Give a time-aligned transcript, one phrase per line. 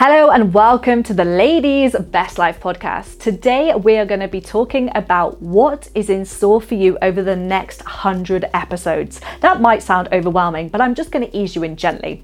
[0.00, 3.18] Hello and welcome to the Ladies Best Life podcast.
[3.18, 7.20] Today we are going to be talking about what is in store for you over
[7.20, 9.20] the next 100 episodes.
[9.40, 12.22] That might sound overwhelming, but I'm just going to ease you in gently.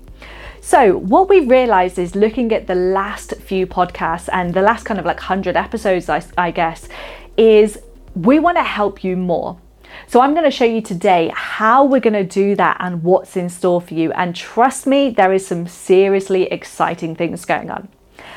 [0.60, 5.00] So, what we realized is looking at the last few podcasts and the last kind
[5.00, 6.88] of like 100 episodes, I, I guess,
[7.36, 7.80] is
[8.14, 9.58] we want to help you more.
[10.06, 13.36] So, I'm going to show you today how we're going to do that and what's
[13.36, 14.12] in store for you.
[14.12, 17.88] And trust me, there is some seriously exciting things going on.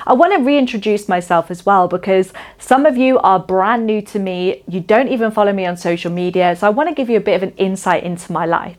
[0.05, 4.19] I want to reintroduce myself as well because some of you are brand new to
[4.19, 4.63] me.
[4.67, 6.55] You don't even follow me on social media.
[6.55, 8.77] So, I want to give you a bit of an insight into my life.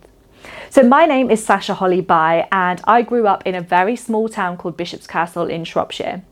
[0.71, 4.29] So, my name is Sasha Holly By, and I grew up in a very small
[4.29, 6.23] town called Bishop's Castle in Shropshire.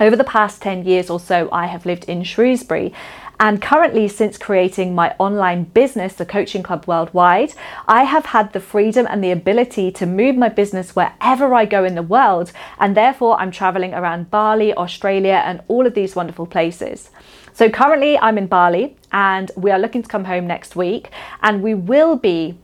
[0.00, 2.92] Over the past 10 years or so, I have lived in Shrewsbury,
[3.40, 7.54] and currently, since creating my online business, the Coaching Club Worldwide,
[7.86, 11.84] I have had the freedom and the ability to move my business wherever I go
[11.84, 12.50] in the world.
[12.80, 17.10] And therefore, I'm traveling around Bali, Australia, and all of these wonderful places.
[17.52, 21.10] So, currently, I'm in Bali and we are looking to come home next week.
[21.40, 22.58] And we will be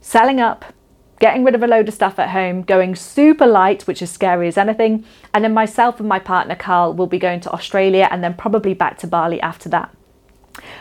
[0.00, 0.64] selling up
[1.20, 4.48] getting rid of a load of stuff at home, going super light, which is scary
[4.48, 5.04] as anything.
[5.32, 8.74] And then myself and my partner Carl will be going to Australia and then probably
[8.74, 9.95] back to Bali after that.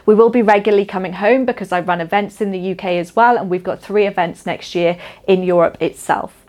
[0.06, 3.38] We will be regularly coming home because I run events in the UK as well,
[3.38, 6.46] and we've got three events next year in Europe itself.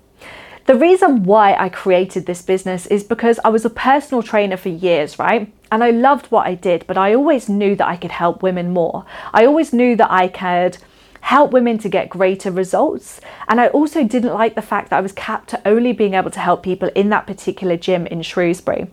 [0.67, 4.69] The reason why I created this business is because I was a personal trainer for
[4.69, 5.53] years, right?
[5.71, 8.73] And I loved what I did, but I always knew that I could help women
[8.73, 9.05] more.
[9.33, 10.79] I always knew that I could
[11.21, 13.21] help women to get greater results.
[13.49, 16.31] And I also didn't like the fact that I was capped to only being able
[16.33, 18.89] to help people in that particular gym in Shrewsbury.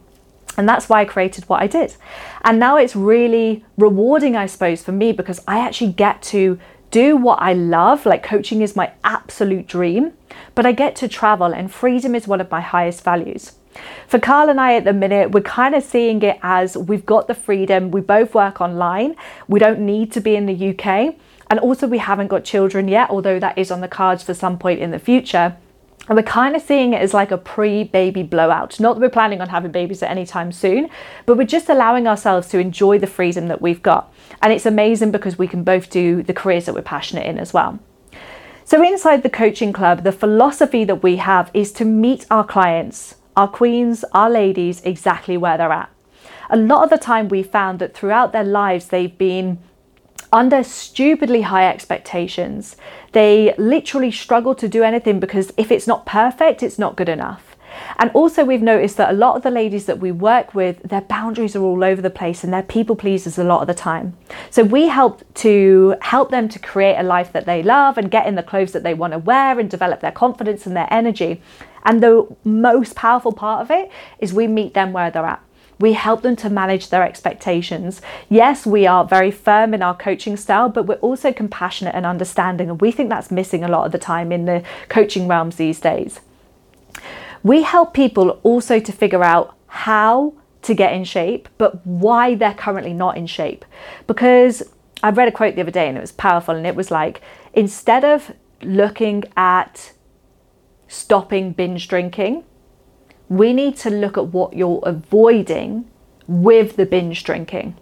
[0.57, 1.95] And that's why I created what I did.
[2.43, 6.59] And now it's really rewarding, I suppose, for me because I actually get to
[6.91, 8.05] do what I love.
[8.05, 10.13] Like coaching is my absolute dream,
[10.53, 13.53] but I get to travel, and freedom is one of my highest values.
[14.07, 17.27] For Carl and I at the minute, we're kind of seeing it as we've got
[17.27, 17.89] the freedom.
[17.89, 19.15] We both work online.
[19.47, 21.15] We don't need to be in the UK.
[21.49, 24.57] And also, we haven't got children yet, although that is on the cards for some
[24.59, 25.57] point in the future.
[26.07, 28.79] And we're kind of seeing it as like a pre baby blowout.
[28.79, 30.89] Not that we're planning on having babies at any time soon,
[31.25, 34.13] but we're just allowing ourselves to enjoy the freedom that we've got.
[34.41, 37.53] And it's amazing because we can both do the careers that we're passionate in as
[37.53, 37.79] well.
[38.65, 43.15] So, inside the coaching club, the philosophy that we have is to meet our clients,
[43.35, 45.89] our queens, our ladies, exactly where they're at.
[46.49, 49.59] A lot of the time, we found that throughout their lives, they've been
[50.33, 52.75] under stupidly high expectations.
[53.13, 57.55] They literally struggle to do anything because if it's not perfect, it's not good enough.
[57.97, 61.01] And also, we've noticed that a lot of the ladies that we work with, their
[61.01, 64.15] boundaries are all over the place and they're people pleasers a lot of the time.
[64.49, 68.27] So, we help to help them to create a life that they love and get
[68.27, 71.41] in the clothes that they want to wear and develop their confidence and their energy.
[71.83, 75.41] And the most powerful part of it is we meet them where they're at.
[75.79, 78.01] We help them to manage their expectations.
[78.29, 82.69] Yes, we are very firm in our coaching style, but we're also compassionate and understanding.
[82.69, 85.79] And we think that's missing a lot of the time in the coaching realms these
[85.79, 86.19] days.
[87.41, 92.53] We help people also to figure out how to get in shape, but why they're
[92.53, 93.65] currently not in shape.
[94.07, 94.63] Because
[95.01, 97.21] I read a quote the other day and it was powerful, and it was like,
[97.53, 98.31] instead of
[98.61, 99.91] looking at
[100.87, 102.45] stopping binge drinking,
[103.37, 105.85] we need to look at what you're avoiding
[106.27, 107.75] with the binge drinking.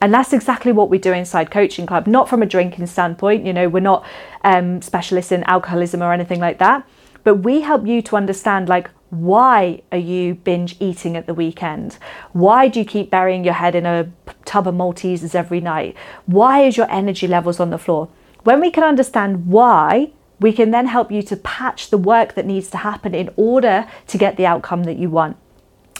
[0.00, 3.46] And that's exactly what we do inside Coaching Club, not from a drinking standpoint.
[3.46, 4.04] You know, we're not
[4.42, 6.88] um, specialists in alcoholism or anything like that,
[7.22, 11.98] but we help you to understand like, why are you binge eating at the weekend?
[12.32, 14.10] Why do you keep burying your head in a
[14.44, 15.96] tub of Maltesers every night?
[16.26, 18.08] Why is your energy levels on the floor?
[18.42, 22.46] When we can understand why, we can then help you to patch the work that
[22.46, 25.36] needs to happen in order to get the outcome that you want.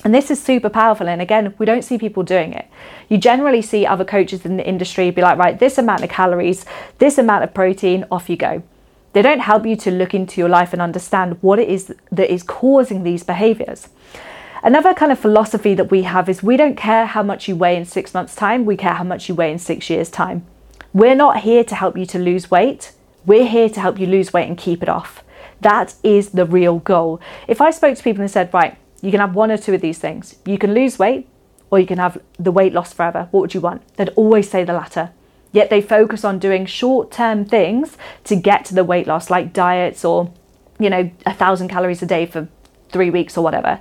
[0.05, 1.09] And this is super powerful.
[1.09, 2.67] And again, we don't see people doing it.
[3.09, 6.67] You generally see other coaches in the industry be like, right, this amount of calories,
[6.99, 8.63] this amount of protein, off you go.
[9.15, 12.33] They don't help you to look into your life and understand what it is that
[12.33, 13.89] is causing these behaviors.
[14.63, 17.77] Another kind of philosophy that we have is we don't care how much you weigh
[17.77, 20.45] in six months' time, we care how much you weigh in six years' time.
[20.93, 22.93] We're not here to help you to lose weight.
[23.27, 25.23] We're here to help you lose weight and keep it off.
[25.61, 27.21] That is the real goal.
[27.49, 29.81] If I spoke to people and said, right, you can have one or two of
[29.81, 31.29] these things, you can lose weight
[31.71, 33.83] or you can have the weight loss forever, what would you want?
[33.97, 35.11] They'd always say the latter.
[35.53, 39.53] Yet they focus on doing short term things to get to the weight loss, like
[39.53, 40.33] diets or,
[40.79, 42.49] you know, a thousand calories a day for
[42.91, 43.81] three weeks or whatever.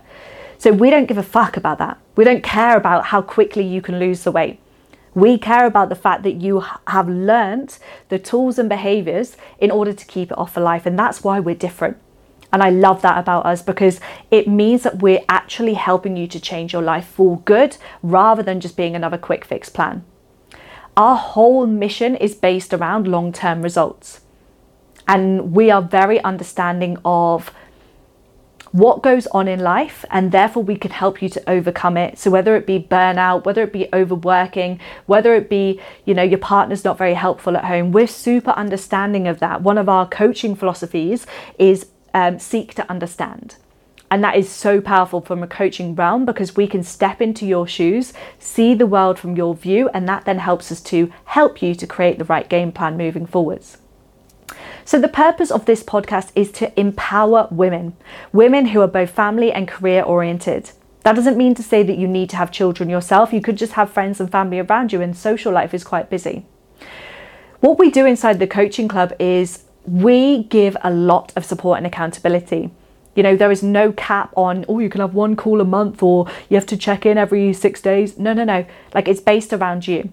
[0.57, 1.97] So we don't give a fuck about that.
[2.15, 4.59] We don't care about how quickly you can lose the weight.
[5.15, 7.79] We care about the fact that you have learnt
[8.09, 10.85] the tools and behaviors in order to keep it off for life.
[10.85, 11.97] And that's why we're different.
[12.51, 13.99] And I love that about us because
[14.29, 18.59] it means that we're actually helping you to change your life for good rather than
[18.59, 20.03] just being another quick fix plan.
[20.95, 24.21] Our whole mission is based around long term results.
[25.07, 27.51] And we are very understanding of
[28.73, 32.17] what goes on in life and therefore we can help you to overcome it.
[32.17, 36.39] So whether it be burnout whether it be overworking whether it be you know your
[36.39, 39.61] partner's not very helpful at home we're super understanding of that.
[39.61, 41.25] One of our coaching philosophies
[41.57, 41.85] is
[42.15, 43.57] um, seek to understand.
[44.09, 47.67] And that is so powerful from a coaching realm because we can step into your
[47.67, 51.73] shoes, see the world from your view, and that then helps us to help you
[51.73, 53.77] to create the right game plan moving forwards.
[54.85, 57.95] So, the purpose of this podcast is to empower women,
[58.33, 60.71] women who are both family and career oriented.
[61.03, 63.31] That doesn't mean to say that you need to have children yourself.
[63.31, 66.45] You could just have friends and family around you, and social life is quite busy.
[67.61, 71.87] What we do inside the coaching club is we give a lot of support and
[71.87, 72.71] accountability.
[73.15, 76.01] You know, there is no cap on, oh, you can have one call a month
[76.03, 78.17] or you have to check in every six days.
[78.17, 78.65] No, no, no.
[78.93, 80.11] Like it's based around you.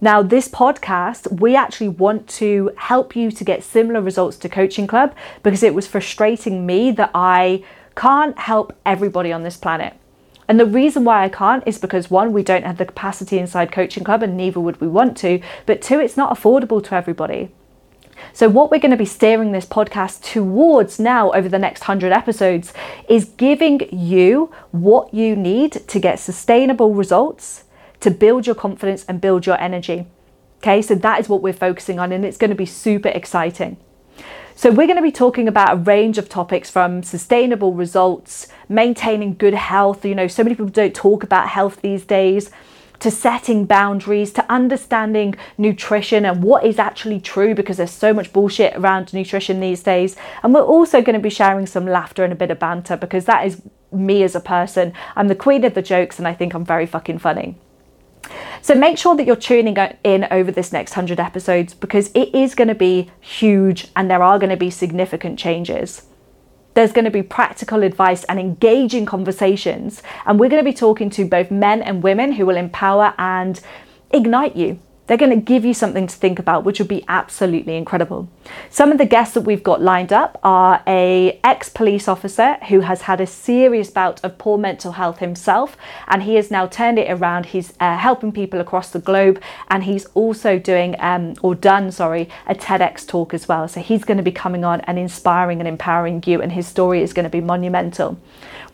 [0.00, 4.86] Now, this podcast, we actually want to help you to get similar results to Coaching
[4.86, 7.64] Club because it was frustrating me that I
[7.96, 9.94] can't help everybody on this planet.
[10.48, 13.72] And the reason why I can't is because one, we don't have the capacity inside
[13.72, 17.50] Coaching Club and neither would we want to, but two, it's not affordable to everybody.
[18.32, 22.12] So, what we're going to be steering this podcast towards now over the next 100
[22.12, 22.72] episodes
[23.08, 27.64] is giving you what you need to get sustainable results
[28.00, 30.06] to build your confidence and build your energy.
[30.58, 33.76] Okay, so that is what we're focusing on, and it's going to be super exciting.
[34.54, 39.34] So, we're going to be talking about a range of topics from sustainable results, maintaining
[39.34, 40.02] good health.
[40.04, 42.50] You know, so many people don't talk about health these days,
[43.00, 48.32] to setting boundaries, to understanding nutrition and what is actually true because there's so much
[48.32, 50.16] bullshit around nutrition these days.
[50.42, 53.26] And we're also going to be sharing some laughter and a bit of banter because
[53.26, 53.60] that is
[53.92, 54.92] me as a person.
[55.14, 57.58] I'm the queen of the jokes, and I think I'm very fucking funny.
[58.66, 62.56] So make sure that you're tuning in over this next 100 episodes because it is
[62.56, 66.02] going to be huge and there are going to be significant changes.
[66.74, 71.10] There's going to be practical advice and engaging conversations, and we're going to be talking
[71.10, 73.60] to both men and women who will empower and
[74.10, 77.76] ignite you they're going to give you something to think about, which will be absolutely
[77.76, 78.28] incredible.
[78.70, 83.02] Some of the guests that we've got lined up are a ex-police officer who has
[83.02, 85.76] had a serious bout of poor mental health himself,
[86.08, 87.46] and he has now turned it around.
[87.46, 92.28] He's uh, helping people across the globe, and he's also doing um, or done, sorry,
[92.46, 93.68] a TEDx talk as well.
[93.68, 97.02] So he's going to be coming on and inspiring and empowering you, and his story
[97.02, 98.18] is going to be monumental.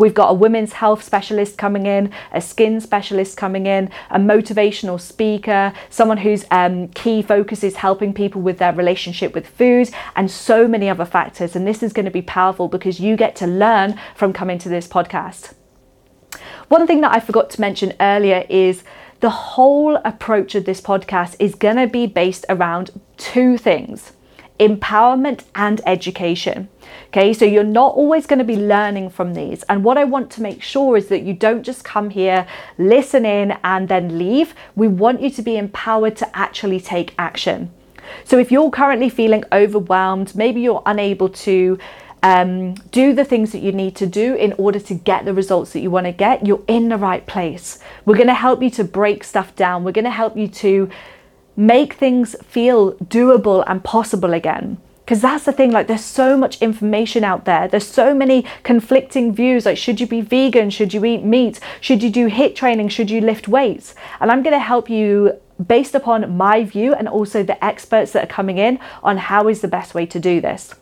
[0.03, 5.01] We've got a women's health specialist coming in, a skin specialist coming in, a motivational
[5.01, 10.29] speaker, someone whose um, key focus is helping people with their relationship with food, and
[10.29, 11.55] so many other factors.
[11.55, 14.69] And this is going to be powerful because you get to learn from coming to
[14.69, 15.55] this podcast.
[16.67, 18.83] One thing that I forgot to mention earlier is
[19.21, 24.15] the whole approach of this podcast is going to be based around two things
[24.59, 26.69] empowerment and education.
[27.09, 29.63] Okay, so you're not always going to be learning from these.
[29.65, 32.47] And what I want to make sure is that you don't just come here,
[32.79, 34.55] listen in, and then leave.
[34.75, 37.71] We want you to be empowered to actually take action.
[38.25, 41.79] So if you're currently feeling overwhelmed, maybe you're unable to
[42.23, 45.73] um, do the things that you need to do in order to get the results
[45.73, 47.81] that you want to get, you're in the right place.
[48.05, 49.83] We're going to help you to break stuff down.
[49.85, 50.89] We're going to help you to
[51.57, 54.79] make things feel doable and possible again.
[55.05, 57.67] Because that's the thing, like, there's so much information out there.
[57.67, 59.67] There's so many conflicting views.
[59.67, 60.71] Like, should you be vegan?
[60.71, 61.59] Should you eat meat?
[61.81, 62.89] Should you do HIIT training?
[62.89, 63.95] Should you lift weights?
[64.21, 68.25] And I'm going to help you based upon my view and also the experts that
[68.25, 70.75] are coming in on how is the best way to do this.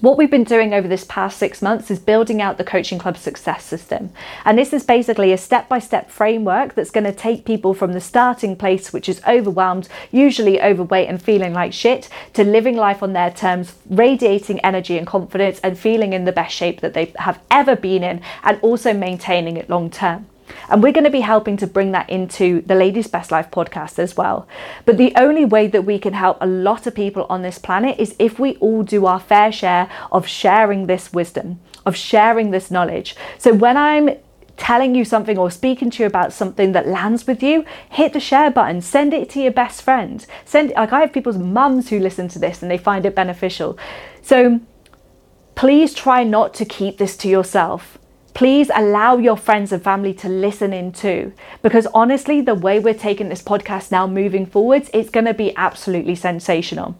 [0.00, 3.16] What we've been doing over this past six months is building out the Coaching Club
[3.16, 4.10] Success System.
[4.44, 7.92] And this is basically a step by step framework that's going to take people from
[7.92, 13.02] the starting place, which is overwhelmed, usually overweight and feeling like shit, to living life
[13.02, 17.12] on their terms, radiating energy and confidence, and feeling in the best shape that they
[17.16, 20.26] have ever been in, and also maintaining it long term.
[20.68, 23.98] And we're going to be helping to bring that into the Ladies Best Life podcast
[23.98, 24.46] as well.
[24.84, 27.98] But the only way that we can help a lot of people on this planet
[27.98, 32.70] is if we all do our fair share of sharing this wisdom, of sharing this
[32.70, 33.16] knowledge.
[33.38, 34.10] So when I'm
[34.56, 38.20] telling you something or speaking to you about something that lands with you, hit the
[38.20, 40.24] share button, send it to your best friend.
[40.44, 43.78] Send like I have people's mums who listen to this and they find it beneficial.
[44.22, 44.60] So
[45.54, 47.98] please try not to keep this to yourself
[48.34, 51.32] please allow your friends and family to listen in too.
[51.62, 55.56] Because honestly, the way we're taking this podcast now moving forwards, it's going to be
[55.56, 56.96] absolutely sensational.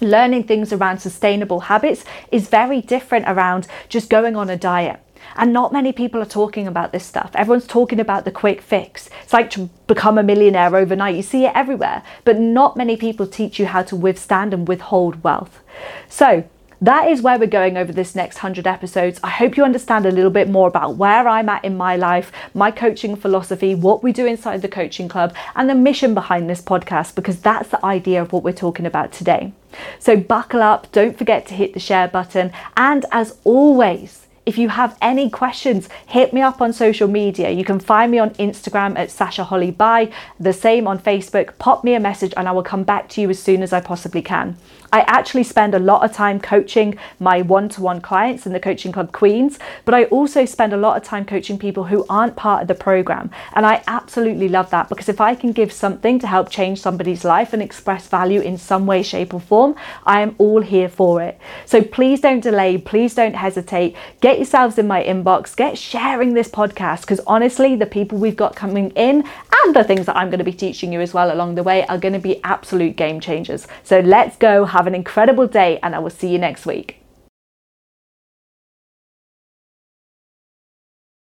[0.00, 5.00] learning things around sustainable habits is very different around just going on a diet.
[5.36, 7.30] And not many people are talking about this stuff.
[7.34, 9.10] Everyone's talking about the quick fix.
[9.22, 11.16] It's like to become a millionaire overnight.
[11.16, 15.22] You see it everywhere, but not many people teach you how to withstand and withhold
[15.22, 15.60] wealth.
[16.08, 16.44] So,
[16.80, 19.18] that is where we're going over this next 100 episodes.
[19.24, 22.30] I hope you understand a little bit more about where I'm at in my life,
[22.54, 26.62] my coaching philosophy, what we do inside the coaching club, and the mission behind this
[26.62, 29.52] podcast, because that's the idea of what we're talking about today.
[29.98, 34.70] So buckle up, don't forget to hit the share button, and as always, if you
[34.70, 37.50] have any questions, hit me up on social media.
[37.50, 41.58] You can find me on Instagram at Sasha Holly Bye, the same on Facebook.
[41.58, 43.82] Pop me a message and I will come back to you as soon as I
[43.82, 44.56] possibly can.
[44.90, 48.60] I actually spend a lot of time coaching my one to one clients in the
[48.60, 52.36] Coaching Club Queens, but I also spend a lot of time coaching people who aren't
[52.36, 53.30] part of the program.
[53.54, 57.22] And I absolutely love that because if I can give something to help change somebody's
[57.22, 59.74] life and express value in some way, shape, or form,
[60.06, 61.38] I am all here for it.
[61.66, 63.94] So please don't delay, please don't hesitate.
[64.38, 68.54] Get yourselves in my inbox, get sharing this podcast because honestly, the people we've got
[68.54, 69.24] coming in
[69.64, 71.84] and the things that I'm going to be teaching you as well along the way
[71.88, 73.66] are going to be absolute game changers.
[73.82, 76.97] So let's go have an incredible day, and I will see you next week.